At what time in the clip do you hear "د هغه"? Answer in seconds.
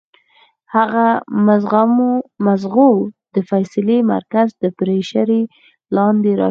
0.03-1.05